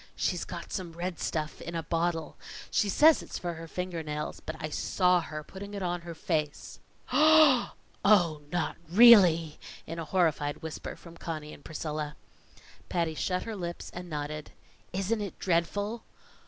"She's 0.15 0.45
got 0.45 0.73
some 0.73 0.93
red 0.93 1.19
stuff 1.19 1.61
in 1.61 1.75
a 1.75 1.83
bottle. 1.83 2.35
She 2.71 2.89
says 2.89 3.21
it's 3.21 3.37
for 3.37 3.53
her 3.53 3.67
finger 3.67 4.01
nails, 4.01 4.39
but 4.39 4.55
I 4.59 4.69
saw 4.69 5.21
her 5.21 5.43
putting 5.43 5.75
it 5.75 5.83
on 5.83 6.01
her 6.01 6.15
face." 6.15 6.79
"Oh! 7.13 7.73
not 8.51 8.77
really?" 8.89 9.59
in 9.85 9.99
a 9.99 10.05
horrified 10.05 10.63
whisper 10.63 10.95
from 10.95 11.17
Conny 11.17 11.53
and 11.53 11.63
Priscilla. 11.63 12.15
Patty 12.89 13.13
shut 13.13 13.43
her 13.43 13.55
lips 13.55 13.91
and 13.93 14.09
nodded. 14.09 14.49
"Isn't 14.91 15.21
it 15.21 15.37
dreadful?" 15.37 16.01